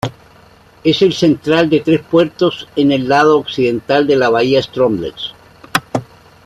[0.83, 5.35] Es el central de tres puertos en el lado occidental de la bahía Stromness.